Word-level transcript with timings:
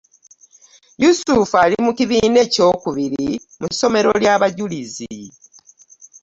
Yusufu 1.03 1.53
ali 1.63 1.75
mukibiina 1.85 2.39
ekyokubiri 2.45 3.29
ku 3.61 3.67
ssomero 3.73 4.09
ly'abajulizi. 4.21 5.15